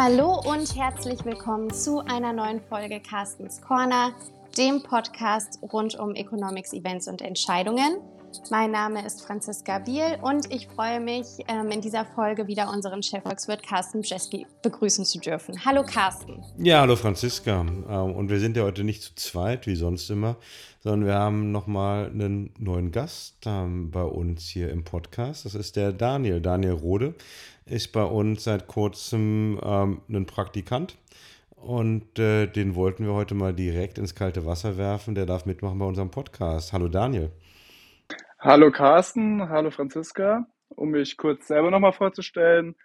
[0.00, 4.12] Hallo und herzlich willkommen zu einer neuen Folge Carstens Corner,
[4.56, 7.98] dem Podcast rund um Economics, Events und Entscheidungen.
[8.48, 13.02] Mein Name ist Franziska Biel und ich freue mich, ähm, in dieser Folge wieder unseren
[13.02, 15.64] Chefvolkswirt Carsten Bjeski begrüßen zu dürfen.
[15.64, 16.44] Hallo Carsten.
[16.58, 17.62] Ja, hallo Franziska.
[17.62, 20.36] Ähm, und wir sind ja heute nicht zu zweit, wie sonst immer,
[20.78, 25.44] sondern wir haben nochmal einen neuen Gast ähm, bei uns hier im Podcast.
[25.44, 26.40] Das ist der Daniel.
[26.40, 27.16] Daniel Rode
[27.68, 30.96] ist bei uns seit kurzem ein Praktikant.
[31.60, 35.14] Und äh, den wollten wir heute mal direkt ins kalte Wasser werfen.
[35.14, 36.72] Der darf mitmachen bei unserem Podcast.
[36.72, 37.32] Hallo Daniel.
[38.38, 40.46] Hallo Carsten, hallo Franziska.
[40.68, 42.76] Um mich kurz selber nochmal vorzustellen.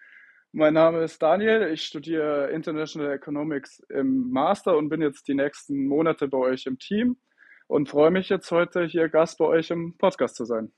[0.52, 5.88] Mein Name ist Daniel, ich studiere International Economics im Master und bin jetzt die nächsten
[5.88, 7.18] Monate bei euch im Team
[7.68, 10.72] und freue mich jetzt heute hier Gast bei euch im Podcast zu sein.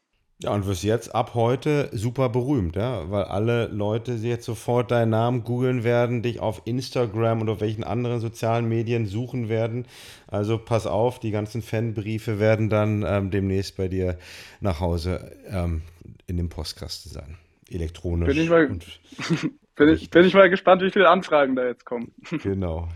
[0.44, 5.12] Ja, und wirst jetzt ab heute super berühmt, ja, weil alle Leute jetzt sofort deinen
[5.12, 9.86] Namen googeln werden, dich auf Instagram und auf welchen anderen sozialen Medien suchen werden.
[10.28, 14.18] Also pass auf, die ganzen Fanbriefe werden dann ähm, demnächst bei dir
[14.60, 15.84] nach Hause ähm,
[16.28, 17.38] in dem Postkasten sein.
[17.70, 18.28] Elektronisch.
[18.28, 18.68] Bin ich, mal,
[19.76, 22.12] bin, ich, bin ich mal gespannt, wie viele Anfragen da jetzt kommen.
[22.44, 22.90] Genau.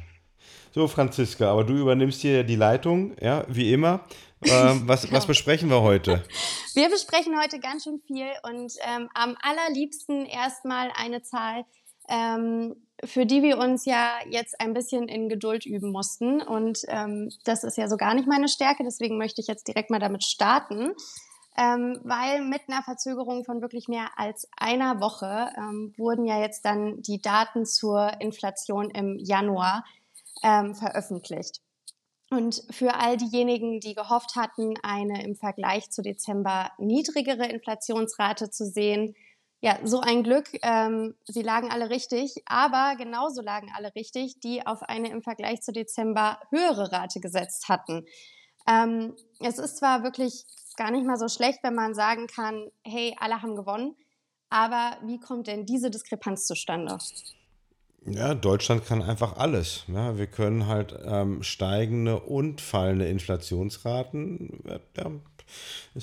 [0.71, 4.01] So, Franziska, aber du übernimmst hier die Leitung, ja, wie immer.
[4.43, 6.23] Ähm, was, was besprechen wir heute?
[6.73, 11.65] Wir besprechen heute ganz schön viel und ähm, am allerliebsten erstmal eine Zahl,
[12.07, 16.41] ähm, für die wir uns ja jetzt ein bisschen in Geduld üben mussten.
[16.41, 19.89] Und ähm, das ist ja so gar nicht meine Stärke, deswegen möchte ich jetzt direkt
[19.89, 20.93] mal damit starten.
[21.57, 26.63] Ähm, weil mit einer Verzögerung von wirklich mehr als einer Woche ähm, wurden ja jetzt
[26.63, 29.83] dann die Daten zur Inflation im Januar
[30.43, 31.61] ähm, veröffentlicht.
[32.31, 38.66] Und für all diejenigen, die gehofft hatten, eine im Vergleich zu Dezember niedrigere Inflationsrate zu
[38.66, 39.16] sehen,
[39.61, 40.49] ja, so ein Glück.
[40.61, 45.61] Ähm, sie lagen alle richtig, aber genauso lagen alle richtig, die auf eine im Vergleich
[45.61, 48.05] zu Dezember höhere Rate gesetzt hatten.
[48.67, 50.45] Ähm, es ist zwar wirklich
[50.77, 53.95] gar nicht mal so schlecht, wenn man sagen kann, hey, alle haben gewonnen,
[54.49, 56.98] aber wie kommt denn diese Diskrepanz zustande?
[58.05, 59.83] Ja, Deutschland kann einfach alles.
[59.87, 64.64] Ja, wir können halt ähm, steigende und fallende Inflationsraten.
[64.98, 65.11] Ja,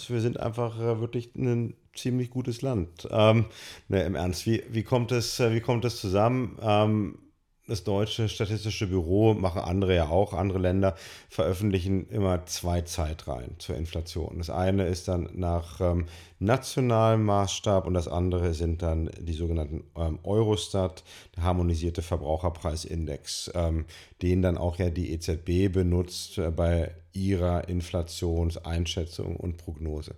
[0.09, 3.09] wir sind einfach äh, wirklich ein ziemlich gutes Land.
[3.11, 3.47] Ähm,
[3.89, 6.59] ne, Im Ernst, wie, wie, kommt äh, wie kommt es zusammen?
[6.61, 7.19] Ähm,
[7.67, 10.95] das deutsche Statistische Büro, machen andere ja auch, andere Länder
[11.29, 14.39] veröffentlichen immer zwei Zeitreihen zur Inflation.
[14.39, 16.07] Das eine ist dann nach ähm,
[16.39, 21.03] nationalem Maßstab und das andere sind dann die sogenannten ähm, Eurostat,
[21.35, 23.87] der harmonisierte Verbraucherpreisindex, ähm,
[24.23, 30.15] den dann auch ja die EZB benutzt äh, bei ihrer Inflationseinschätzung und Prognose.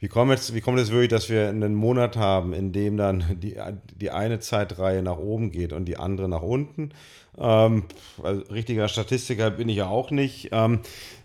[0.00, 3.24] Wie kommt, jetzt, wie kommt es wirklich, dass wir einen Monat haben, in dem dann
[3.40, 3.56] die,
[4.00, 6.90] die eine Zeitreihe nach oben geht und die andere nach unten?
[7.38, 7.84] Ähm,
[8.22, 10.48] also richtiger Statistiker bin ich ja auch nicht.
[10.52, 10.80] Ähm,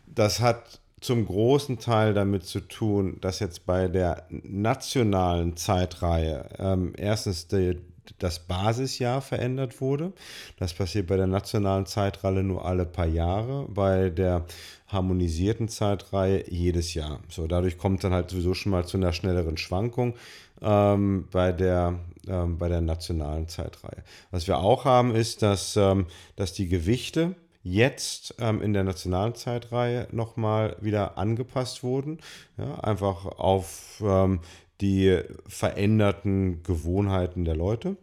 [0.05, 6.93] das hat zum großen Teil damit zu tun, dass jetzt bei der nationalen Zeitreihe ähm,
[6.97, 7.77] erstens die,
[8.19, 10.13] das Basisjahr verändert wurde.
[10.57, 14.45] Das passiert bei der nationalen Zeitreihe nur alle paar Jahre, bei der
[14.87, 17.19] harmonisierten Zeitreihe jedes Jahr.
[17.29, 20.15] So, dadurch kommt dann halt sowieso schon mal zu einer schnelleren Schwankung
[20.61, 24.03] ähm, bei, der, ähm, bei der nationalen Zeitreihe.
[24.31, 29.33] Was wir auch haben, ist, dass, ähm, dass die Gewichte jetzt ähm, in der nationalen
[29.33, 32.19] Zeitreihe nochmal wieder angepasst wurden.
[32.57, 34.39] Ja, einfach auf ähm,
[34.81, 37.97] die veränderten Gewohnheiten der Leute.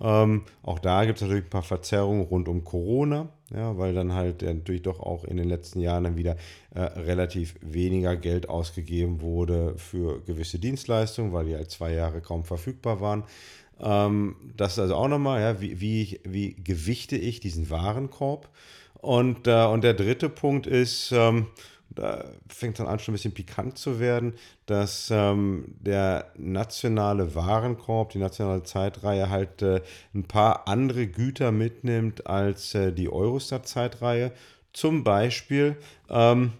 [0.00, 4.12] Ähm, auch da gibt es natürlich ein paar Verzerrungen rund um Corona, ja, weil dann
[4.12, 6.36] halt natürlich doch auch in den letzten Jahren dann wieder
[6.74, 12.44] äh, relativ weniger Geld ausgegeben wurde für gewisse Dienstleistungen, weil die halt zwei Jahre kaum
[12.44, 13.24] verfügbar waren.
[13.80, 18.48] Ähm, das ist also auch nochmal, ja, wie, wie, wie gewichte ich diesen Warenkorb?
[19.00, 21.46] Und, äh, und der dritte Punkt ist, ähm,
[21.90, 24.34] da fängt es dann an, schon ein bisschen pikant zu werden,
[24.66, 29.80] dass ähm, der nationale Warenkorb, die nationale Zeitreihe halt äh,
[30.14, 34.32] ein paar andere Güter mitnimmt als äh, die Eurostat-Zeitreihe.
[34.72, 35.76] Zum Beispiel
[36.08, 36.52] ähm,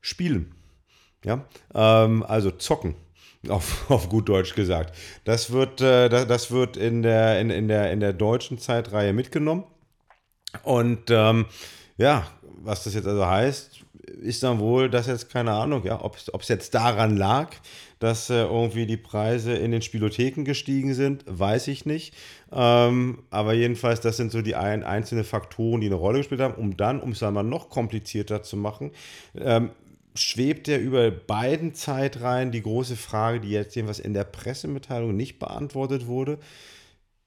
[0.00, 0.54] Spielen.
[1.24, 1.44] Ja?
[1.74, 2.96] Ähm, also zocken.
[3.48, 4.96] Auf, auf gut Deutsch gesagt.
[5.24, 9.64] Das wird, äh, das wird in, der, in, in, der, in der deutschen Zeitreihe mitgenommen.
[10.62, 11.46] Und ähm,
[11.96, 16.16] ja, was das jetzt also heißt, ist dann wohl, dass jetzt keine Ahnung, ja, ob
[16.16, 17.50] es jetzt daran lag,
[17.98, 22.14] dass äh, irgendwie die Preise in den Spielotheken gestiegen sind, weiß ich nicht.
[22.52, 26.54] Ähm, aber jedenfalls, das sind so die ein, einzelnen Faktoren, die eine Rolle gespielt haben,
[26.54, 28.90] um dann, um es einmal noch komplizierter zu machen,
[29.36, 29.70] ähm,
[30.14, 35.38] schwebt ja über beiden Zeitreihen die große Frage, die jetzt jedenfalls in der Pressemitteilung nicht
[35.38, 36.38] beantwortet wurde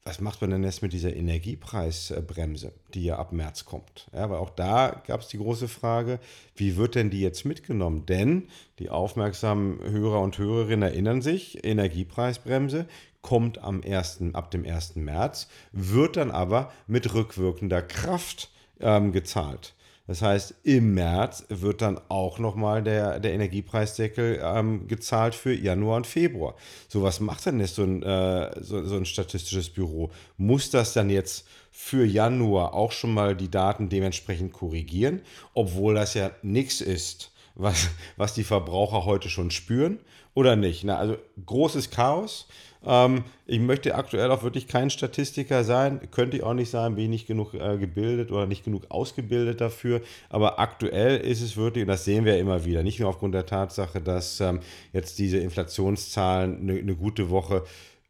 [0.08, 4.08] was macht man denn jetzt mit dieser Energiepreisbremse, die ja ab März kommt?
[4.14, 6.20] Ja, weil auch da gab es die große Frage,
[6.56, 8.06] wie wird denn die jetzt mitgenommen?
[8.06, 8.48] Denn
[8.78, 12.86] die aufmerksamen Hörer und Hörerinnen erinnern sich, Energiepreisbremse
[13.24, 14.96] kommt am 1., ab dem 1.
[14.98, 19.74] März, wird dann aber mit rückwirkender Kraft ähm, gezahlt.
[20.08, 25.98] Das heißt, im März wird dann auch nochmal der, der Energiepreisdeckel ähm, gezahlt für Januar
[25.98, 26.56] und Februar.
[26.88, 30.12] So was macht denn jetzt so ein, äh, so, so ein statistisches Büro?
[30.38, 35.22] Muss das dann jetzt für Januar auch schon mal die Daten dementsprechend korrigieren,
[35.54, 40.00] obwohl das ja nichts ist, was, was die Verbraucher heute schon spüren
[40.34, 40.84] oder nicht?
[40.84, 42.48] Na, also großes Chaos.
[42.86, 47.06] Ähm, ich möchte aktuell auch wirklich kein Statistiker sein, könnte ich auch nicht sein, bin
[47.06, 50.02] ich nicht genug äh, gebildet oder nicht genug ausgebildet dafür.
[50.30, 53.46] Aber aktuell ist es wirklich, und das sehen wir immer wieder, nicht nur aufgrund der
[53.46, 54.60] Tatsache, dass ähm,
[54.94, 57.64] jetzt diese Inflationszahlen eine, eine gute Woche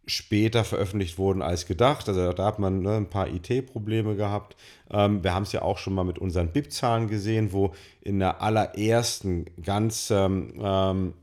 [0.08, 2.08] später veröffentlicht wurden als gedacht.
[2.08, 4.56] Also da hat man ne, ein paar IT-Probleme gehabt.
[4.92, 8.42] Ähm, wir haben es ja auch schon mal mit unseren BIP-Zahlen gesehen, wo in der
[8.42, 11.14] allerersten ganz, ähm, ähm,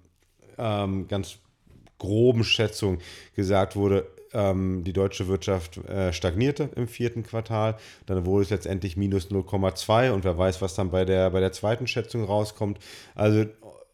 [0.58, 1.38] ähm ganz
[2.02, 2.98] groben Schätzung
[3.36, 7.76] gesagt wurde, ähm, die deutsche Wirtschaft äh, stagnierte im vierten Quartal.
[8.06, 11.52] Dann wurde es letztendlich minus 0,2 und wer weiß, was dann bei der, bei der
[11.52, 12.78] zweiten Schätzung rauskommt.
[13.14, 13.46] Also,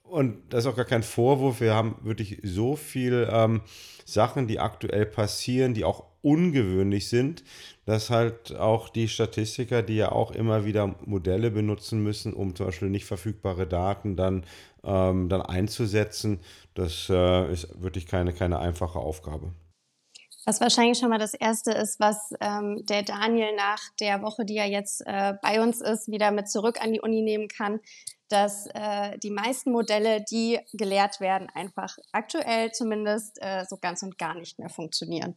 [0.04, 1.60] und das ist auch gar kein Vorwurf.
[1.60, 3.60] Wir haben wirklich so viel ähm,
[4.06, 7.44] Sachen, die aktuell passieren, die auch ungewöhnlich sind,
[7.88, 12.66] dass halt auch die Statistiker, die ja auch immer wieder Modelle benutzen müssen, um zum
[12.66, 14.44] Beispiel nicht verfügbare Daten dann,
[14.84, 16.40] ähm, dann einzusetzen,
[16.74, 19.54] das äh, ist wirklich keine, keine einfache Aufgabe.
[20.44, 24.58] Was wahrscheinlich schon mal das Erste ist, was ähm, der Daniel nach der Woche, die
[24.58, 27.80] er jetzt äh, bei uns ist, wieder mit zurück an die Uni nehmen kann,
[28.28, 34.18] dass äh, die meisten Modelle, die gelehrt werden, einfach aktuell zumindest äh, so ganz und
[34.18, 35.36] gar nicht mehr funktionieren.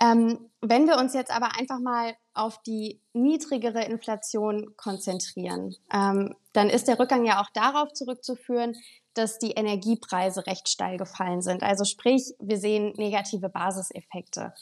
[0.00, 6.68] Ähm, wenn wir uns jetzt aber einfach mal auf die niedrigere Inflation konzentrieren, ähm, dann
[6.68, 8.74] ist der Rückgang ja auch darauf zurückzuführen,
[9.14, 11.62] dass die Energiepreise recht steil gefallen sind.
[11.62, 14.52] Also sprich, wir sehen negative Basiseffekte.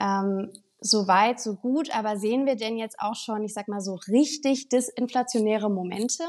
[0.00, 3.80] Ähm, so weit, so gut, aber sehen wir denn jetzt auch schon, ich sag mal
[3.80, 6.24] so richtig disinflationäre Momente?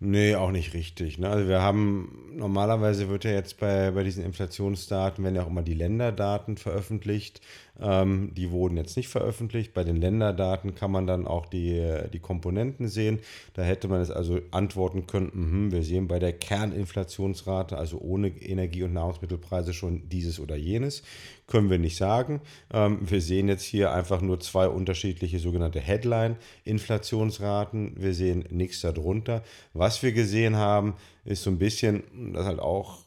[0.00, 1.18] Nee, auch nicht richtig.
[1.18, 1.28] Ne?
[1.28, 5.62] Also wir haben, normalerweise wird ja jetzt bei, bei diesen Inflationsdaten, werden ja auch immer
[5.62, 7.40] die Länderdaten veröffentlicht.
[7.80, 9.72] Ähm, die wurden jetzt nicht veröffentlicht.
[9.74, 11.82] Bei den Länderdaten kann man dann auch die,
[12.12, 13.20] die Komponenten sehen.
[13.54, 18.28] Da hätte man es also antworten können, mh, wir sehen bei der Kerninflationsrate, also ohne
[18.28, 21.02] Energie- und Nahrungsmittelpreise schon dieses oder jenes.
[21.46, 22.40] Können wir nicht sagen.
[22.72, 27.94] Ähm, wir sehen jetzt hier einfach nur zwei unterschiedliche sogenannte Headline-Inflationsraten.
[27.96, 29.42] Wir sehen nichts darunter.
[29.72, 32.02] Was wir gesehen haben, ist so ein bisschen,
[32.34, 33.06] das halt auch,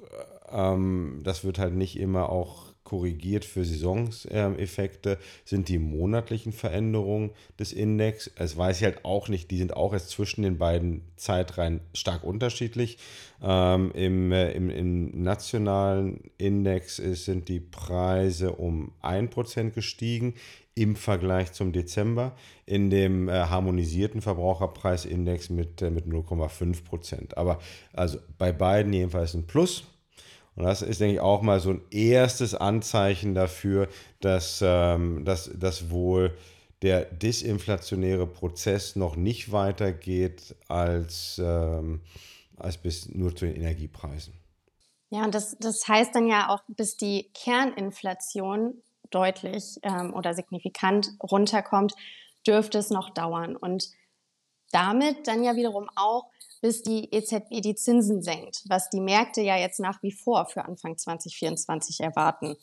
[0.51, 7.71] ähm, das wird halt nicht immer auch korrigiert für Saisoneffekte, sind die monatlichen Veränderungen des
[7.71, 8.29] Index.
[8.35, 12.25] Es weiß ich halt auch nicht, die sind auch erst zwischen den beiden Zeitreihen stark
[12.25, 12.97] unterschiedlich.
[13.41, 20.33] Ähm, im, äh, im, im, nationalen Index ist, sind die Preise um 1% gestiegen
[20.75, 22.35] im Vergleich zum Dezember,
[22.65, 27.37] in dem äh, harmonisierten Verbraucherpreisindex mit, äh, mit 0,5%.
[27.37, 27.59] Aber
[27.93, 29.85] also bei beiden jedenfalls ein Plus.
[30.55, 33.87] Und das ist, denke ich, auch mal so ein erstes Anzeichen dafür,
[34.19, 36.35] dass, ähm, dass, dass wohl
[36.81, 42.01] der disinflationäre Prozess noch nicht weitergeht als, ähm,
[42.57, 44.33] als bis nur zu den Energiepreisen.
[45.09, 51.11] Ja, und das, das heißt dann ja auch, bis die Kerninflation deutlich ähm, oder signifikant
[51.21, 51.95] runterkommt,
[52.47, 53.55] dürfte es noch dauern.
[53.55, 53.89] Und
[54.71, 56.29] damit dann ja wiederum auch
[56.61, 60.63] bis die EZB die Zinsen senkt, was die Märkte ja jetzt nach wie vor für
[60.65, 62.55] Anfang 2024 erwarten.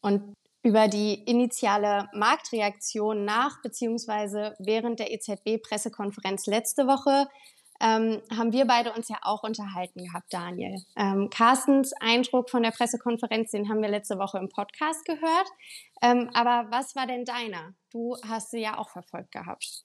[0.00, 7.28] Und über die initiale Marktreaktion nach beziehungsweise während der EZB-Pressekonferenz letzte Woche
[7.80, 10.76] ähm, haben wir beide uns ja auch unterhalten gehabt, Daniel.
[10.96, 15.48] Ähm, Carstens Eindruck von der Pressekonferenz, den haben wir letzte Woche im Podcast gehört.
[16.00, 17.74] Ähm, aber was war denn deiner?
[17.90, 19.82] Du hast sie ja auch verfolgt gehabt.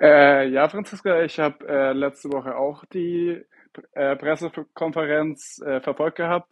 [0.00, 3.42] Äh, ja, Franziska, ich habe äh, letzte Woche auch die
[3.92, 6.50] äh, Pressekonferenz äh, verfolgt gehabt.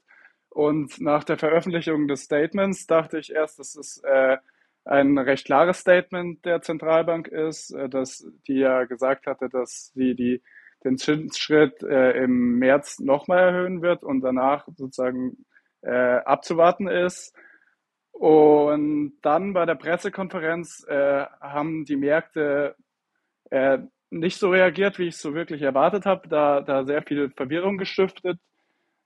[0.49, 4.39] Und nach der Veröffentlichung des Statements dachte ich erst, dass es äh,
[4.85, 10.15] ein recht klares Statement der Zentralbank ist, äh, dass die ja gesagt hatte, dass sie
[10.15, 10.43] die,
[10.85, 15.47] den Zinsschritt im März nochmal erhöhen wird und danach sozusagen
[15.81, 17.35] abzuwarten ist.
[18.13, 22.77] Und dann bei der Pressekonferenz haben die Märkte
[23.51, 23.79] äh,
[24.11, 27.79] nicht so reagiert, wie ich es so wirklich erwartet habe, da, da sehr viel Verwirrung
[27.79, 28.39] gestiftet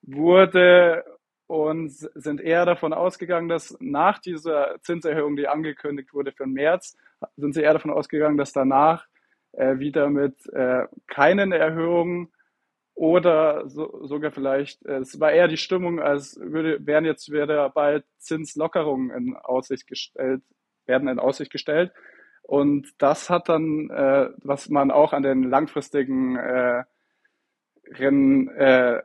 [0.03, 1.05] wurde
[1.47, 6.97] und sind eher davon ausgegangen, dass nach dieser Zinserhöhung, die angekündigt wurde für den März,
[7.37, 9.07] sind sie eher davon ausgegangen, dass danach
[9.53, 12.31] äh, wieder mit äh, keinen Erhöhungen
[12.95, 17.71] oder so, sogar vielleicht, äh, es war eher die Stimmung, als würde, wären jetzt wieder
[17.71, 20.43] bald Zinslockerungen in Aussicht gestellt,
[20.85, 21.93] werden in Aussicht gestellt.
[22.49, 26.85] Und das hat dann, äh, was man auch an den langfristigen äh,
[27.89, 29.03] Rennen, äh,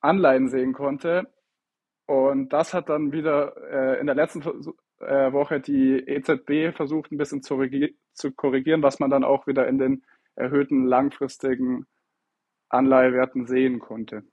[0.00, 1.32] Anleihen sehen konnte.
[2.06, 4.42] Und das hat dann wieder äh, in der letzten
[4.98, 7.56] äh, Woche die EZB versucht, ein bisschen zu,
[8.14, 11.86] zu korrigieren, was man dann auch wieder in den erhöhten langfristigen
[12.68, 14.24] Anleihewerten sehen konnte.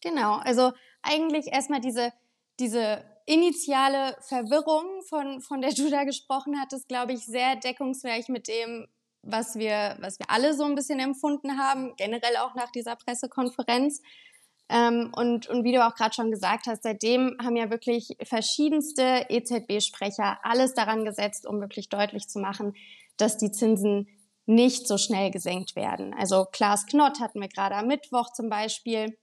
[0.00, 0.70] Genau, also
[1.02, 2.12] eigentlich erstmal diese,
[2.60, 8.48] diese initiale Verwirrung, von, von der du da gesprochen hattest, glaube ich, sehr deckungsgleich mit
[8.48, 8.86] dem,
[9.22, 14.02] was wir, was wir alle so ein bisschen empfunden haben, generell auch nach dieser Pressekonferenz.
[14.68, 19.26] Ähm, und, und wie du auch gerade schon gesagt hast, seitdem haben ja wirklich verschiedenste
[19.28, 22.74] EZB-Sprecher alles daran gesetzt, um wirklich deutlich zu machen,
[23.16, 24.08] dass die Zinsen
[24.46, 26.14] nicht so schnell gesenkt werden.
[26.14, 29.16] Also Klaas Knott hatten wir gerade am Mittwoch zum Beispiel.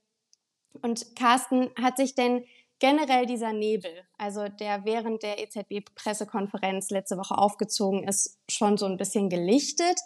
[0.80, 2.44] Und Carsten, hat sich denn
[2.82, 8.96] generell dieser Nebel, also der während der EZB-Pressekonferenz letzte Woche aufgezogen ist, schon so ein
[8.96, 10.00] bisschen gelichtet.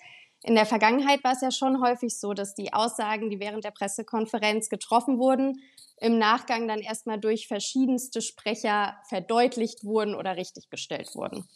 [0.45, 3.71] In der Vergangenheit war es ja schon häufig so, dass die Aussagen, die während der
[3.71, 5.63] Pressekonferenz getroffen wurden,
[5.97, 11.47] im Nachgang dann erstmal durch verschiedenste Sprecher verdeutlicht wurden oder richtiggestellt wurden.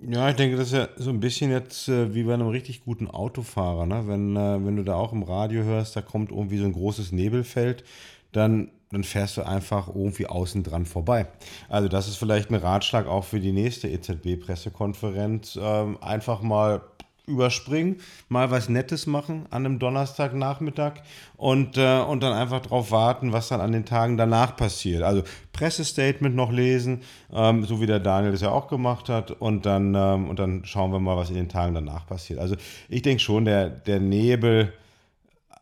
[0.00, 2.80] Ja, ich denke, das ist ja so ein bisschen jetzt äh, wie bei einem richtig
[2.80, 3.84] guten Autofahrer.
[3.84, 4.08] Ne?
[4.08, 7.12] Wenn, äh, wenn du da auch im Radio hörst, da kommt irgendwie so ein großes
[7.12, 7.84] Nebelfeld,
[8.32, 11.26] dann dann fährst du einfach irgendwie außen dran vorbei.
[11.68, 15.58] Also das ist vielleicht ein Ratschlag auch für die nächste EZB-Pressekonferenz.
[15.60, 16.82] Ähm, einfach mal
[17.26, 20.94] überspringen, mal was Nettes machen an einem Donnerstagnachmittag
[21.36, 25.02] und, äh, und dann einfach darauf warten, was dann an den Tagen danach passiert.
[25.02, 25.22] Also
[25.52, 29.94] Pressestatement noch lesen, ähm, so wie der Daniel das ja auch gemacht hat und dann,
[29.94, 32.40] ähm, und dann schauen wir mal, was in den Tagen danach passiert.
[32.40, 32.56] Also
[32.88, 34.72] ich denke schon, der, der Nebel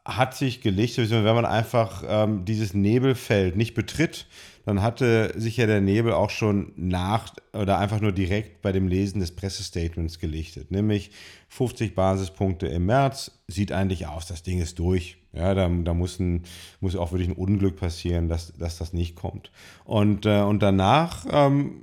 [0.04, 4.26] hat sich gelichtet, wenn man einfach ähm, dieses Nebelfeld nicht betritt,
[4.64, 8.88] dann hatte sich ja der Nebel auch schon nach oder einfach nur direkt bei dem
[8.88, 10.71] Lesen des Pressestatements gelichtet.
[10.71, 11.11] Nämlich
[11.49, 15.16] 50 Basispunkte im März, sieht eigentlich aus, das Ding ist durch.
[15.33, 16.42] Ja, da, da muss, ein,
[16.80, 19.50] muss auch wirklich ein Unglück passieren, dass, dass das nicht kommt.
[19.85, 21.83] Und, äh, und danach ähm,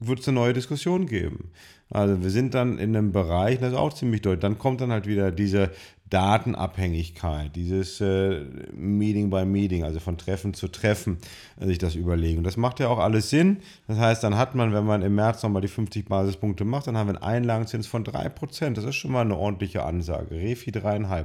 [0.00, 1.50] wird es eine neue Diskussion geben.
[1.90, 4.40] Also wir sind dann in einem Bereich, das ist auch ziemlich deutlich.
[4.40, 5.70] Dann kommt dann halt wieder diese
[6.14, 8.42] Datenabhängigkeit, dieses äh,
[8.72, 11.18] Meeting by Meeting, also von Treffen zu Treffen,
[11.58, 12.44] äh, sich das überlegen.
[12.44, 13.56] Das macht ja auch alles Sinn.
[13.88, 16.96] Das heißt, dann hat man, wenn man im März nochmal die 50 Basispunkte macht, dann
[16.96, 18.74] haben wir einen Einlagenzins von 3%.
[18.74, 20.36] Das ist schon mal eine ordentliche Ansage.
[20.36, 21.24] Refi 3,5.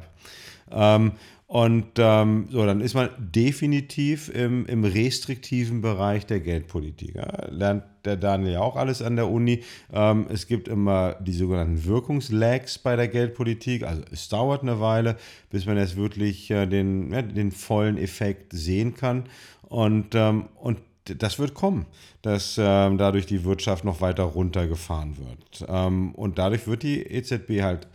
[0.71, 1.11] Ähm,
[1.49, 7.15] und ähm, so, dann ist man definitiv im, im restriktiven Bereich der Geldpolitik.
[7.15, 7.47] Ja.
[7.49, 9.63] Lernt der Daniel ja auch alles an der Uni.
[9.91, 13.81] Ähm, es gibt immer die sogenannten Wirkungslags bei der Geldpolitik.
[13.81, 15.17] Also es dauert eine Weile,
[15.49, 19.23] bis man jetzt wirklich äh, den, ja, den vollen Effekt sehen kann.
[19.63, 21.87] Und, ähm, und das wird kommen,
[22.21, 25.65] dass ähm, dadurch die Wirtschaft noch weiter runtergefahren wird.
[25.67, 27.87] Ähm, und dadurch wird die EZB halt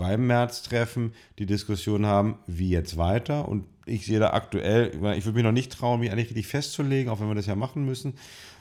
[0.00, 3.46] beim März-Treffen die Diskussion haben, wie jetzt weiter.
[3.46, 7.12] Und ich sehe da aktuell, ich würde mich noch nicht trauen, mich eigentlich richtig festzulegen,
[7.12, 8.14] auch wenn wir das ja machen müssen.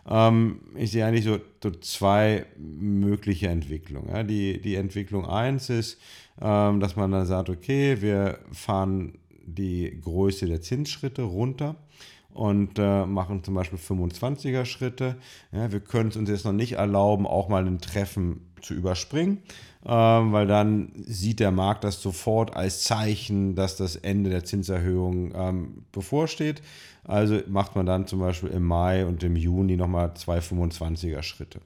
[0.08, 4.28] Ähm, ich sehe eigentlich so, so zwei mögliche Entwicklungen.
[4.28, 5.98] Die, die Entwicklung 1 ist,
[6.42, 11.78] ähm, dass man dann sagt, okay, wir fahren die Größe der Zinsschritte runter
[12.34, 15.18] und äh, machen zum Beispiel 25er Schritte.
[15.52, 19.40] Ja, wir können es uns jetzt noch nicht erlauben, auch mal ein Treffen zu überspringen
[19.86, 25.32] ähm, weil dann sieht der Markt das sofort als Zeichen, dass das Ende der Zinserhöhung
[25.34, 26.62] ähm, bevorsteht.
[27.06, 31.62] Also macht man dann zum Beispiel im Mai und im Juni nochmal zwei 25er Schritte.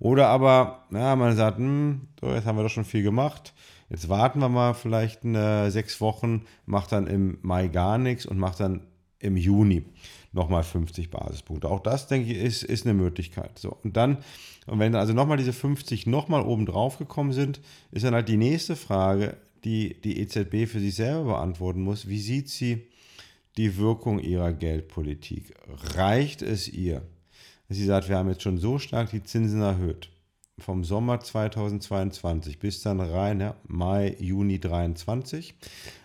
[0.00, 3.54] Oder aber, ja, man sagt, hm, so, jetzt haben wir doch schon viel gemacht.
[3.88, 8.38] Jetzt warten wir mal vielleicht eine, sechs Wochen, macht dann im Mai gar nichts und
[8.38, 8.80] macht dann
[9.22, 9.84] im Juni
[10.32, 11.68] nochmal 50 Basispunkte.
[11.68, 13.58] Auch das, denke ich, ist, ist eine Möglichkeit.
[13.58, 14.18] So, und dann
[14.66, 17.60] und wenn also nochmal diese 50 nochmal oben drauf gekommen sind,
[17.90, 22.08] ist dann halt die nächste Frage, die die EZB für sich selber beantworten muss.
[22.08, 22.86] Wie sieht sie
[23.56, 25.54] die Wirkung ihrer Geldpolitik?
[25.96, 27.02] Reicht es ihr?
[27.68, 30.10] Sie sagt, wir haben jetzt schon so stark die Zinsen erhöht.
[30.58, 35.54] Vom Sommer 2022 bis dann rein, ja, Mai, Juni 2023.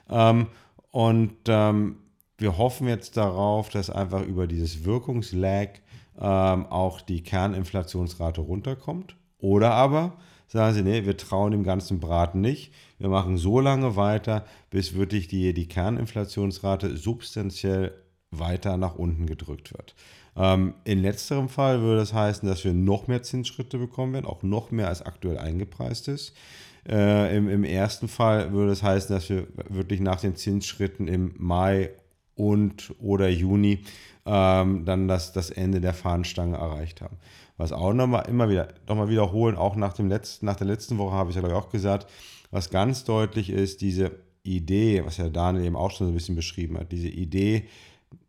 [0.09, 0.47] Ähm,
[0.91, 1.97] und ähm,
[2.37, 5.81] wir hoffen jetzt darauf, dass einfach über dieses Wirkungslag
[6.19, 9.15] ähm, auch die Kerninflationsrate runterkommt.
[9.39, 10.17] Oder aber
[10.47, 12.73] sagen sie, nee, wir trauen dem ganzen Braten nicht.
[12.99, 17.93] Wir machen so lange weiter, bis wirklich die, die Kerninflationsrate substanziell
[18.31, 19.95] weiter nach unten gedrückt wird.
[20.35, 24.43] Ähm, in letzterem Fall würde das heißen, dass wir noch mehr Zinsschritte bekommen werden, auch
[24.43, 26.33] noch mehr als aktuell eingepreist ist.
[26.87, 31.33] Äh, im, Im ersten Fall würde das heißen, dass wir wirklich nach den Zinsschritten im
[31.37, 31.91] Mai
[32.37, 33.83] und oder Juni
[34.25, 37.17] ähm, dann das, das Ende der Fahnenstange erreicht haben.
[37.57, 41.13] Was auch nochmal immer wieder nochmal wiederholen, auch nach, dem letzten, nach der letzten Woche
[41.13, 42.07] habe ich ja glaube ich auch gesagt,
[42.51, 44.11] was ganz deutlich ist, diese
[44.43, 47.67] Idee, was ja Daniel eben auch schon so ein bisschen beschrieben hat, diese Idee,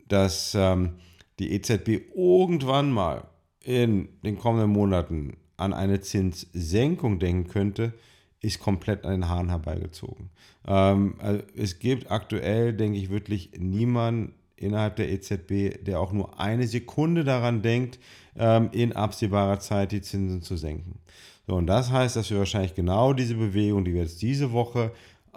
[0.08, 0.94] dass ähm,
[1.38, 3.28] die EZB irgendwann mal
[3.62, 7.92] in den kommenden Monaten an eine Zinssenkung denken könnte,
[8.40, 10.30] ist komplett an den Haaren herbeigezogen.
[10.66, 16.38] Ähm, also es gibt aktuell, denke ich, wirklich niemanden innerhalb der EZB, der auch nur
[16.40, 17.98] eine Sekunde daran denkt,
[18.36, 20.98] ähm, in absehbarer Zeit die Zinsen zu senken.
[21.46, 24.92] So, und das heißt, dass wir wahrscheinlich genau diese Bewegung, die wir jetzt diese Woche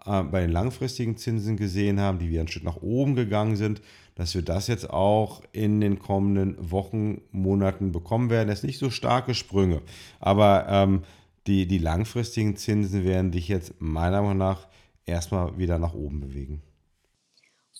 [0.05, 3.81] äh, bei den langfristigen Zinsen gesehen haben, die wieder ein Stück nach oben gegangen sind,
[4.15, 8.49] dass wir das jetzt auch in den kommenden Wochen, Monaten bekommen werden.
[8.49, 9.81] Das sind nicht so starke Sprünge,
[10.19, 11.03] aber ähm,
[11.47, 14.67] die, die langfristigen Zinsen werden dich jetzt meiner Meinung nach
[15.05, 16.61] erstmal wieder nach oben bewegen.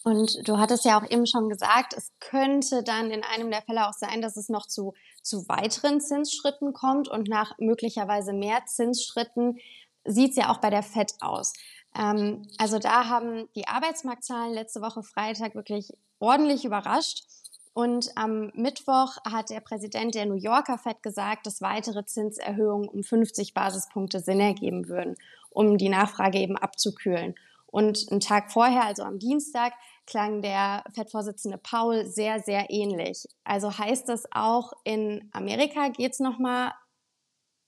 [0.04, 3.88] Und du hattest ja auch eben schon gesagt, es könnte dann in einem der Fälle
[3.88, 9.60] auch sein, dass es noch zu, zu weiteren Zinsschritten kommt und nach möglicherweise mehr Zinsschritten
[10.04, 11.54] sieht es ja auch bei der FED aus.
[11.96, 17.26] Ähm, also da haben die Arbeitsmarktzahlen letzte Woche Freitag wirklich ordentlich überrascht.
[17.74, 23.04] Und am Mittwoch hat der Präsident der New Yorker Fed gesagt, dass weitere Zinserhöhungen um
[23.04, 25.16] 50 Basispunkte Sinn ergeben würden,
[25.50, 27.36] um die Nachfrage eben abzukühlen.
[27.68, 29.74] Und einen Tag vorher, also am Dienstag,
[30.06, 33.26] klang der Fed-Vorsitzende Paul sehr, sehr ähnlich.
[33.46, 36.74] Also heißt das auch, in Amerika geht es nochmal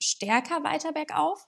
[0.02, 1.48] stärker weiter bergauf?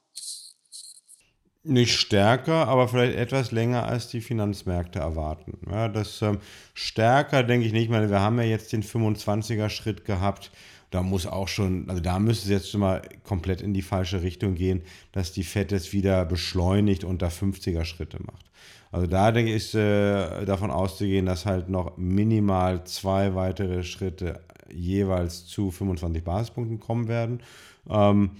[1.67, 5.57] Nicht stärker, aber vielleicht etwas länger als die Finanzmärkte erwarten.
[5.67, 6.38] Ja, das ähm,
[6.75, 7.86] stärker denke ich nicht.
[7.86, 10.51] Ich meine, wir haben ja jetzt den 25er Schritt gehabt.
[10.91, 14.21] Da muss auch schon, also da müsste es jetzt schon mal komplett in die falsche
[14.21, 18.45] Richtung gehen, dass die FED jetzt wieder beschleunigt und da 50er Schritte macht.
[18.91, 24.39] Also da denke ich, ist äh, davon auszugehen, dass halt noch minimal zwei weitere Schritte
[24.71, 27.41] jeweils zu 25 Basispunkten kommen werden.
[27.89, 28.38] Ähm,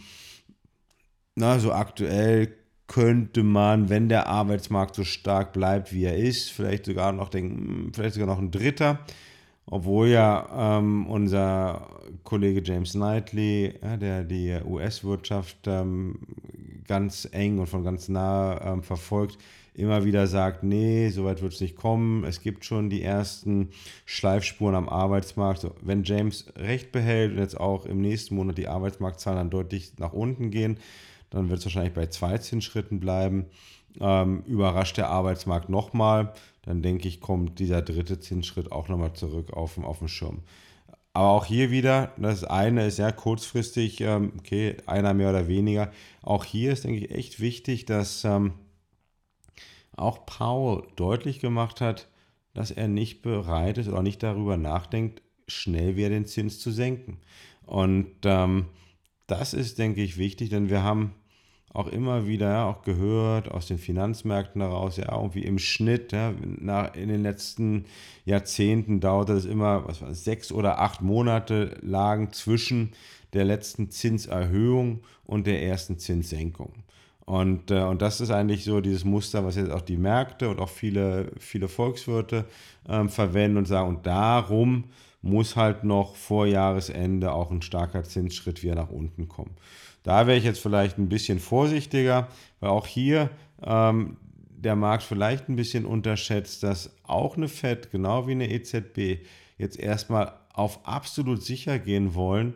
[1.34, 2.54] na, so aktuell
[2.88, 7.92] könnte man, wenn der Arbeitsmarkt so stark bleibt, wie er ist, vielleicht sogar noch denken,
[7.94, 9.00] vielleicht sogar noch ein dritter.
[9.68, 11.90] Obwohl ja ähm, unser
[12.24, 16.20] Kollege James Knightley, ja, der die US-Wirtschaft ähm,
[16.88, 19.40] ganz eng und von ganz nah ähm, verfolgt,
[19.74, 22.24] immer wieder sagt, nee, so weit wird es nicht kommen.
[22.24, 23.70] Es gibt schon die ersten
[24.06, 25.62] Schleifspuren am Arbeitsmarkt.
[25.62, 29.94] So, wenn James recht behält und jetzt auch im nächsten Monat die Arbeitsmarktzahlen dann deutlich
[29.98, 30.78] nach unten gehen,
[31.30, 33.46] dann wird es wahrscheinlich bei zwei Zinsschritten bleiben.
[34.00, 36.34] Ähm, überrascht der Arbeitsmarkt nochmal,
[36.64, 40.44] dann denke ich, kommt dieser dritte Zinsschritt auch nochmal zurück auf, auf den Schirm.
[41.14, 45.94] Aber auch hier wieder, das eine ist ja kurzfristig, ähm, okay, einer mehr oder weniger.
[46.22, 48.52] Auch hier ist, denke ich, echt wichtig, dass ähm,
[49.96, 52.10] auch Paul deutlich gemacht hat,
[52.54, 57.20] dass er nicht bereit ist oder nicht darüber nachdenkt, schnell wieder den Zins zu senken.
[57.66, 58.66] Und ähm,
[59.28, 61.14] das ist, denke ich, wichtig, denn wir haben
[61.76, 66.34] auch immer wieder ja, auch gehört aus den Finanzmärkten heraus, ja, irgendwie im Schnitt, ja,
[66.42, 67.86] nach, in den letzten
[68.24, 72.94] Jahrzehnten dauerte es immer, was war sechs oder acht Monate lagen zwischen
[73.34, 76.72] der letzten Zinserhöhung und der ersten Zinssenkung.
[77.26, 80.60] Und, äh, und das ist eigentlich so dieses Muster, was jetzt auch die Märkte und
[80.60, 82.46] auch viele, viele Volkswirte
[82.88, 84.86] ähm, verwenden und sagen, und darum
[85.26, 89.56] muss halt noch vor Jahresende auch ein starker Zinsschritt wieder nach unten kommen.
[90.04, 92.28] Da wäre ich jetzt vielleicht ein bisschen vorsichtiger,
[92.60, 93.32] weil auch hier
[93.64, 94.18] ähm,
[94.56, 99.26] der Markt vielleicht ein bisschen unterschätzt, dass auch eine FED, genau wie eine EZB,
[99.58, 102.54] jetzt erstmal auf absolut sicher gehen wollen,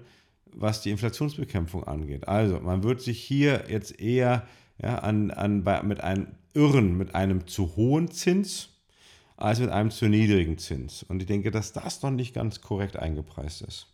[0.53, 2.27] was die Inflationsbekämpfung angeht.
[2.27, 4.47] Also man wird sich hier jetzt eher
[4.81, 8.78] ja, an, an, bei, mit einem irren, mit einem zu hohen Zins
[9.39, 11.03] als mit einem zu niedrigen Zins.
[11.03, 13.87] Und ich denke, dass das noch nicht ganz korrekt eingepreist ist.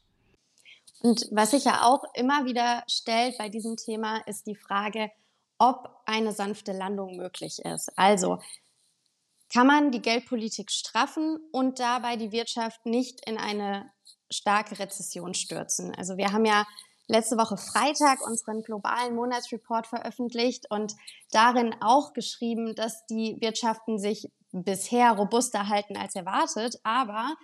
[1.02, 5.12] Und was sich ja auch immer wieder stellt bei diesem Thema, ist die Frage,
[5.60, 7.92] ob eine sanfte Landung möglich ist.
[7.96, 8.40] Also
[9.54, 13.92] kann man die Geldpolitik straffen und dabei die Wirtschaft nicht in eine
[14.32, 15.94] starke Rezession stürzen?
[15.96, 16.66] Also wir haben ja
[17.08, 20.96] letzte Woche Freitag unseren globalen Monatsreport veröffentlicht und
[21.32, 24.32] darin auch geschrieben, dass die Wirtschaften sich
[24.64, 27.36] bisher robuster halten als erwartet, aber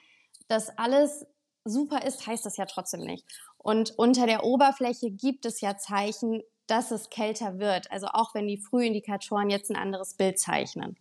[0.48, 1.26] dass alles
[1.66, 3.26] super ist, heißt das ja trotzdem nicht.
[3.58, 7.92] Und unter der Oberfläche gibt es ja Zeichen, dass es kälter wird.
[7.92, 10.98] Also auch wenn die Frühindikatoren jetzt ein anderes Bild zeichnen.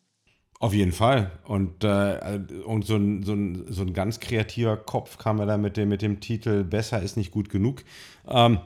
[0.59, 1.31] Auf jeden Fall.
[1.45, 5.57] Und, äh, und so, ein, so, ein, so ein ganz kreativer Kopf kam er da
[5.57, 7.83] mit dem, mit dem Titel Besser ist nicht gut genug.
[8.29, 8.61] Ähm,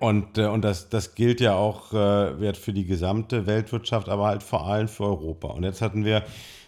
[0.00, 4.42] und, äh, und das, das gilt ja auch äh, für die gesamte Weltwirtschaft, aber halt
[4.42, 5.48] vor allem für Europa.
[5.48, 6.24] Und jetzt hatten wir,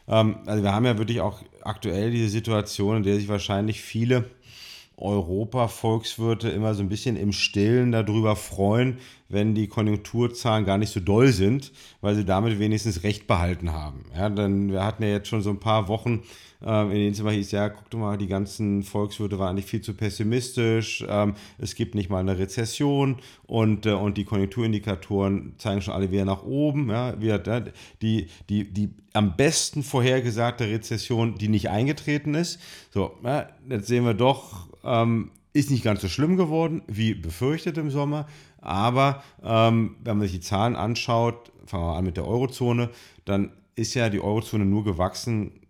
[0.09, 4.25] ähm, also wir haben ja wirklich auch aktuell diese Situation, in der sich wahrscheinlich viele
[4.97, 11.01] Europa-Volkswirte immer so ein bisschen im Stillen darüber freuen, wenn die Konjunkturzahlen gar nicht so
[11.01, 14.05] doll sind, weil sie damit wenigstens Recht behalten haben.
[14.15, 16.23] Ja, dann, wir hatten ja jetzt schon so ein paar Wochen,
[16.65, 19.67] äh, in denen es immer hieß, ja, guck doch mal, die ganzen Volkswirte waren eigentlich
[19.67, 25.55] viel zu pessimistisch, ähm, es gibt nicht mal eine Rezession und, äh, und die Konjunkturindikatoren
[25.59, 26.91] zeigen schon alle wieder nach oben.
[26.91, 27.43] Ja, wir,
[28.03, 32.61] die, die, die am besten vorhergesagte Rezession, die nicht eingetreten ist.
[32.91, 37.79] So, ja, jetzt sehen wir doch, ähm, ist nicht ganz so schlimm geworden, wie befürchtet
[37.79, 38.27] im Sommer.
[38.59, 42.90] Aber ähm, wenn man sich die Zahlen anschaut, fangen wir an mit der Eurozone,
[43.25, 45.61] dann ist ja die Eurozone nur gewachsen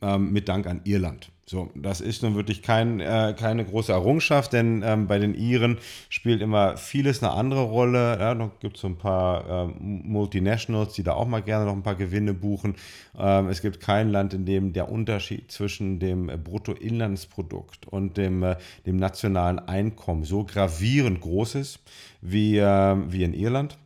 [0.00, 1.30] ähm, mit Dank an Irland.
[1.46, 5.76] So, das ist nun wirklich kein, äh, keine große Errungenschaft, denn ähm, bei den Iren
[6.08, 8.18] spielt immer vieles eine andere Rolle.
[8.18, 11.74] Ja, noch gibt es so ein paar ähm, Multinationals, die da auch mal gerne noch
[11.74, 12.76] ein paar Gewinne buchen.
[13.18, 18.56] Ähm, es gibt kein Land, in dem der Unterschied zwischen dem Bruttoinlandsprodukt und dem, äh,
[18.86, 21.78] dem nationalen Einkommen so gravierend groß ist
[22.22, 23.76] wie, äh, wie in Irland.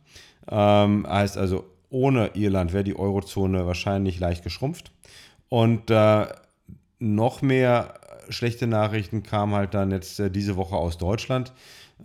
[0.49, 4.91] Ähm, heißt also, ohne Irland wäre die Eurozone wahrscheinlich leicht geschrumpft.
[5.49, 6.27] Und äh,
[6.99, 7.93] noch mehr
[8.29, 11.51] schlechte Nachrichten kamen halt dann jetzt äh, diese Woche aus Deutschland.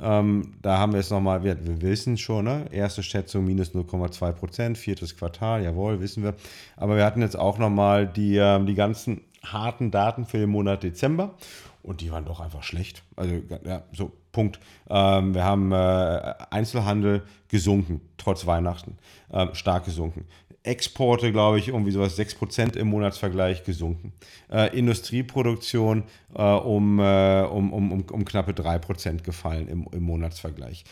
[0.01, 2.67] Ähm, da haben wir jetzt nochmal, wir, wir wissen schon, ne?
[2.73, 6.35] erste Schätzung minus 0,2 Prozent, viertes Quartal, jawohl, wissen wir.
[6.77, 10.83] Aber wir hatten jetzt auch nochmal die, äh, die ganzen harten Daten für den Monat
[10.83, 11.35] Dezember
[11.83, 13.03] und die waren doch einfach schlecht.
[13.15, 14.59] Also, ja, so, Punkt.
[14.89, 18.99] Ähm, wir haben äh, Einzelhandel gesunken, trotz Weihnachten,
[19.33, 20.27] ähm, stark gesunken.
[20.65, 24.15] Exporte, glaube ich, irgendwie sowas 6% im Monatsvergleich gesunken.
[24.51, 30.85] Äh, Industrieproduktion äh, um, äh, um, um, um, um knappe 3% gefallen im, im Monatsvergleich.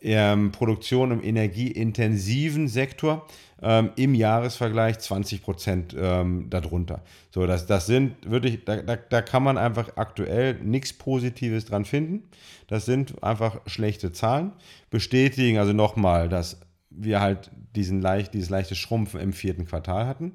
[0.00, 3.26] Ähm, Produktion im energieintensiven Sektor
[3.60, 7.02] ähm, im Jahresvergleich 20% ähm, darunter.
[7.30, 11.84] So, das, das sind wirklich, da, da, da kann man einfach aktuell nichts Positives dran
[11.84, 12.22] finden.
[12.66, 14.52] Das sind einfach schlechte Zahlen.
[14.90, 20.34] Bestätigen also nochmal, dass wir halt diesen leicht, dieses leichte Schrumpfen im vierten Quartal hatten.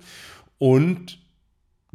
[0.60, 1.20] Und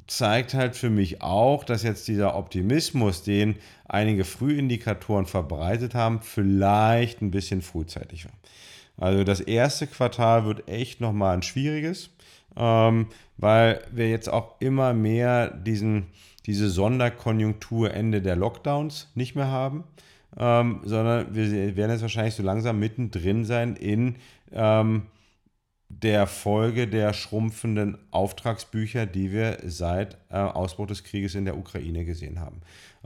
[0.06, 7.20] zeigt halt für mich auch, dass jetzt dieser Optimismus, den einige Frühindikatoren verbreitet haben, vielleicht
[7.22, 8.32] ein bisschen frühzeitig war.
[8.96, 12.10] Also das erste Quartal wird echt nochmal ein schwieriges,
[12.56, 16.06] ähm, weil wir jetzt auch immer mehr diesen,
[16.46, 19.84] diese Sonderkonjunktur Ende der Lockdowns nicht mehr haben,
[20.36, 24.16] ähm, sondern wir werden jetzt wahrscheinlich so langsam mittendrin sein in
[24.52, 25.02] ähm,
[25.88, 32.04] der Folge der schrumpfenden Auftragsbücher, die wir seit äh, Ausbruch des Krieges in der Ukraine
[32.04, 32.60] gesehen haben.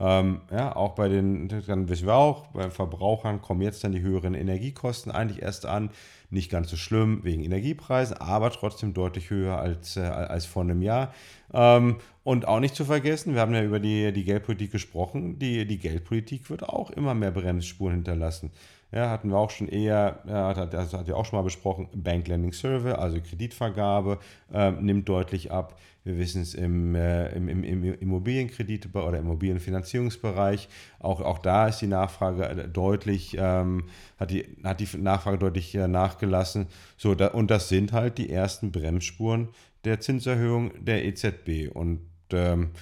[0.04, 4.00] Ähm, ja, auch bei den, dann wissen wir auch, bei Verbrauchern kommen jetzt dann die
[4.00, 5.90] höheren Energiekosten eigentlich erst an.
[6.28, 10.82] Nicht ganz so schlimm wegen Energiepreisen, aber trotzdem deutlich höher als, äh, als vor einem
[10.82, 11.14] Jahr.
[11.54, 15.66] Ähm, und auch nicht zu vergessen, wir haben ja über die, die Geldpolitik gesprochen, die,
[15.68, 18.50] die Geldpolitik wird auch immer mehr Bremsspuren hinterlassen.
[18.92, 22.28] Ja, hatten wir auch schon eher, ja, das hat ja auch schon mal besprochen, Bank
[22.28, 24.18] Lending Survey, also Kreditvergabe,
[24.52, 25.80] äh, nimmt deutlich ab.
[26.04, 30.68] Wir wissen es im, äh, im, im, im Immobilienkredit- oder Immobilienfinanzierungsbereich.
[30.98, 33.84] Auch, auch da ist die Nachfrage äh, deutlich, ähm,
[34.18, 36.66] hat, die, hat die Nachfrage deutlich äh, nachgelassen.
[36.98, 39.48] So, da, und das sind halt die ersten Bremsspuren
[39.84, 41.70] der Zinserhöhung der EZB.
[41.72, 42.00] Und
[42.32, 42.72] ähm,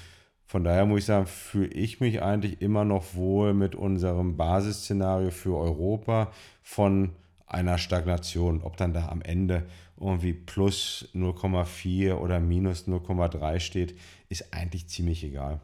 [0.50, 5.30] von daher muss ich sagen, fühle ich mich eigentlich immer noch wohl mit unserem Basisszenario
[5.30, 6.32] für Europa
[6.64, 7.14] von
[7.46, 8.64] einer Stagnation.
[8.64, 9.68] Ob dann da am Ende
[10.00, 13.96] irgendwie plus 0,4 oder minus 0,3 steht,
[14.28, 15.60] ist eigentlich ziemlich egal.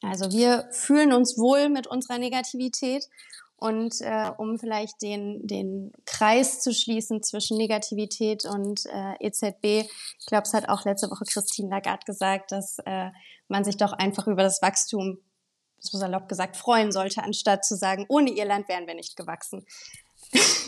[0.00, 3.06] Also wir fühlen uns wohl mit unserer Negativität
[3.56, 10.26] und äh, um vielleicht den, den Kreis zu schließen zwischen Negativität und äh, EZB, ich
[10.26, 13.10] glaube, es hat auch letzte Woche Christine Lagarde gesagt, dass äh,
[13.48, 15.18] man sich doch einfach über das Wachstum,
[15.78, 19.64] so salopp gesagt, freuen sollte, anstatt zu sagen, ohne Irland wären wir nicht gewachsen.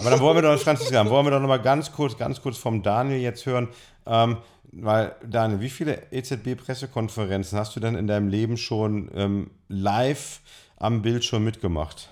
[0.01, 2.83] Aber dann wollen wir doch, Franziska, wollen wir doch nochmal ganz kurz, ganz kurz vom
[2.83, 3.69] Daniel jetzt hören.
[4.07, 4.39] Ähm,
[4.73, 10.41] weil, Daniel, wie viele EZB-Pressekonferenzen hast du denn in deinem Leben schon ähm, live
[10.77, 12.11] am Bildschirm mitgemacht?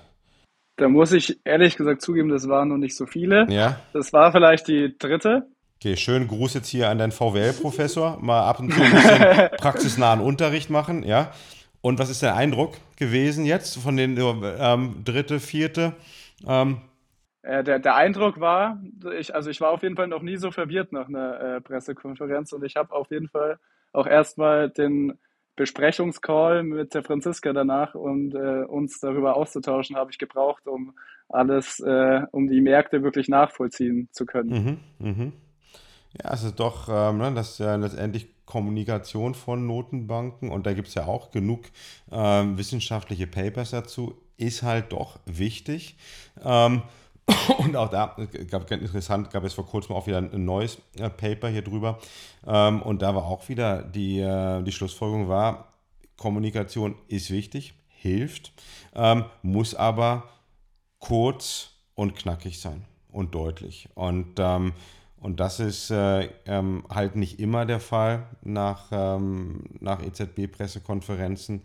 [0.76, 3.46] Da muss ich ehrlich gesagt zugeben, das waren noch nicht so viele.
[3.48, 3.80] Ja.
[3.92, 5.46] Das war vielleicht die dritte.
[5.84, 8.18] Okay, schönen Gruß jetzt hier an deinen VWL-Professor.
[8.22, 11.30] Mal ab und zu ein bisschen praxisnahen Unterricht machen, ja.
[11.82, 15.92] Und was ist der Eindruck gewesen jetzt von den ähm, dritte, vierte?
[16.48, 16.78] Ähm,
[17.42, 18.82] äh, der, der Eindruck war,
[19.18, 22.54] ich, also ich war auf jeden Fall noch nie so verwirrt nach einer äh, Pressekonferenz
[22.54, 23.58] und ich habe auf jeden Fall
[23.92, 25.18] auch erstmal den
[25.54, 30.94] Besprechungscall mit der Franziska danach und äh, uns darüber auszutauschen, habe ich gebraucht, um
[31.28, 34.80] alles, äh, um die Märkte wirklich nachvollziehen zu können.
[34.98, 35.32] Mhm, mhm.
[36.22, 40.74] Ja, es ist doch, ähm, ne, das ist ja letztendlich Kommunikation von Notenbanken und da
[40.74, 41.62] gibt es ja auch genug
[42.12, 45.96] ähm, wissenschaftliche Papers dazu, ist halt doch wichtig.
[46.44, 46.82] Ähm,
[47.58, 48.16] und auch da
[48.50, 51.98] gab es interessant, gab es vor kurzem auch wieder ein neues äh, Paper hier drüber.
[52.46, 55.72] Ähm, und da war auch wieder die, äh, die Schlussfolgerung war,
[56.16, 58.52] Kommunikation ist wichtig, hilft,
[58.94, 60.28] ähm, muss aber
[60.98, 63.88] kurz und knackig sein und deutlich.
[63.94, 64.74] Und, ähm,
[65.24, 71.62] und das ist äh, ähm, halt nicht immer der Fall nach, ähm, nach EZB-Pressekonferenzen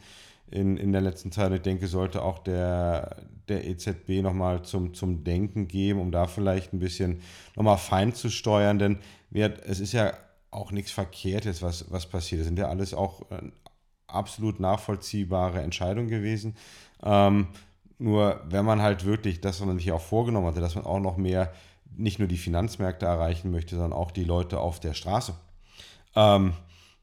[0.49, 1.51] in, in der letzten Zeit.
[1.51, 3.17] Ich denke, sollte auch der,
[3.49, 7.19] der EZB nochmal zum, zum Denken geben, um da vielleicht ein bisschen
[7.57, 8.79] nochmal fein zu steuern.
[8.79, 10.13] Denn wir, es ist ja
[10.51, 12.39] auch nichts Verkehrtes, was, was passiert.
[12.39, 13.41] Es sind ja alles auch äh,
[14.07, 16.55] absolut nachvollziehbare Entscheidungen gewesen.
[17.03, 17.47] Ähm,
[17.97, 21.01] nur wenn man halt wirklich das, was man sich auch vorgenommen hatte, dass man auch
[21.01, 21.51] noch mehr
[21.99, 25.33] nicht nur die Finanzmärkte erreichen möchte, sondern auch die Leute auf der Straße,
[26.15, 26.53] ähm,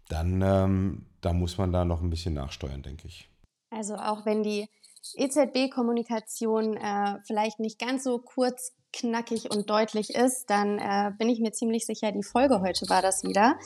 [0.09, 3.28] dann ähm, da muss man da noch ein bisschen nachsteuern, denke ich.
[3.70, 4.68] Also auch wenn die
[5.16, 11.40] EZB-Kommunikation äh, vielleicht nicht ganz so kurz, knackig und deutlich ist, dann äh, bin ich
[11.40, 13.59] mir ziemlich sicher, die Folge heute war das wieder.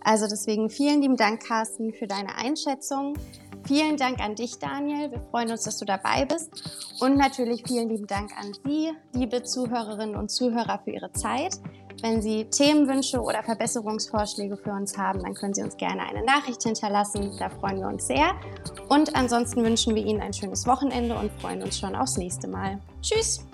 [0.00, 3.16] Also deswegen vielen lieben Dank, Carsten, für deine Einschätzung.
[3.66, 5.10] Vielen Dank an dich, Daniel.
[5.10, 6.50] Wir freuen uns, dass du dabei bist.
[7.00, 11.58] Und natürlich vielen lieben Dank an Sie, liebe Zuhörerinnen und Zuhörer, für Ihre Zeit.
[12.02, 16.62] Wenn Sie Themenwünsche oder Verbesserungsvorschläge für uns haben, dann können Sie uns gerne eine Nachricht
[16.62, 17.32] hinterlassen.
[17.38, 18.34] Da freuen wir uns sehr.
[18.88, 22.78] Und ansonsten wünschen wir Ihnen ein schönes Wochenende und freuen uns schon aufs nächste Mal.
[23.02, 23.44] Tschüss!